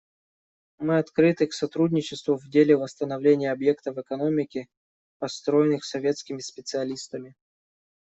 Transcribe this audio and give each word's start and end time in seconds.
Мы 0.79 0.97
открыты 0.97 1.45
к 1.45 1.53
сотрудничеству 1.53 2.35
в 2.35 2.49
деле 2.49 2.75
восстановления 2.75 3.51
объектов 3.51 3.99
экономики, 3.99 4.67
построенных 5.19 5.85
советскими 5.85 6.39
специалистами. 6.39 7.35